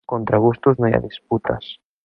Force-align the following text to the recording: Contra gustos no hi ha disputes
Contra 0.11 0.39
gustos 0.45 0.79
no 0.81 0.89
hi 0.91 0.95
ha 0.99 1.03
disputes 1.05 1.73